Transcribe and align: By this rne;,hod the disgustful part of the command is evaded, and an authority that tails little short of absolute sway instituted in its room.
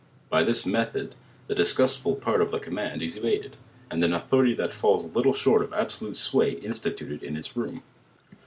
By 0.31 0.43
this 0.43 0.65
rne;,hod 0.65 1.13
the 1.45 1.53
disgustful 1.53 2.15
part 2.15 2.41
of 2.41 2.49
the 2.49 2.57
command 2.57 3.03
is 3.03 3.15
evaded, 3.17 3.55
and 3.91 4.03
an 4.03 4.13
authority 4.15 4.55
that 4.55 4.71
tails 4.71 5.15
little 5.15 5.31
short 5.31 5.61
of 5.61 5.73
absolute 5.73 6.17
sway 6.17 6.53
instituted 6.53 7.21
in 7.21 7.37
its 7.37 7.55
room. 7.55 7.83